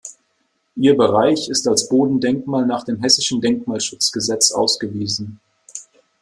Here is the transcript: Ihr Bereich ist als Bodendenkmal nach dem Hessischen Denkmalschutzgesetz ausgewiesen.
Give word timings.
Ihr 0.77 0.97
Bereich 0.97 1.47
ist 1.47 1.67
als 1.67 1.87
Bodendenkmal 1.87 2.65
nach 2.65 2.81
dem 2.83 3.03
Hessischen 3.03 3.39
Denkmalschutzgesetz 3.39 4.51
ausgewiesen. 4.51 5.39